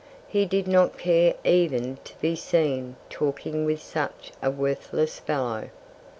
[0.27, 5.69] He did not care even to be seen talking with such a worthless fellow.